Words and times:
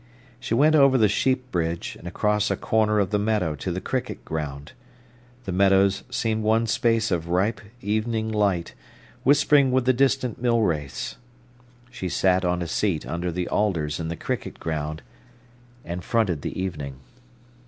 She 0.39 0.55
went 0.55 0.73
over 0.73 0.97
the 0.97 1.07
sheep 1.07 1.51
bridge 1.51 1.95
and 1.95 2.07
across 2.07 2.49
a 2.49 2.57
corner 2.57 2.97
of 2.97 3.11
the 3.11 3.19
meadow 3.19 3.53
to 3.57 3.71
the 3.71 3.79
cricket 3.79 4.25
ground. 4.25 4.71
The 5.45 5.51
meadows 5.51 6.01
seemed 6.09 6.41
one 6.43 6.65
space 6.65 7.11
of 7.11 7.29
ripe, 7.29 7.61
evening 7.83 8.27
light, 8.31 8.73
whispering 9.23 9.71
with 9.71 9.85
the 9.85 9.93
distant 9.93 10.41
mill 10.41 10.61
race. 10.61 11.17
She 11.91 12.09
sat 12.09 12.43
on 12.43 12.63
a 12.63 12.67
seat 12.67 13.05
under 13.05 13.31
the 13.31 13.47
alders 13.49 13.99
in 13.99 14.07
the 14.07 14.15
cricket 14.17 14.59
ground, 14.59 15.03
and 15.85 16.03
fronted 16.03 16.41
the 16.41 16.59
evening. 16.59 16.95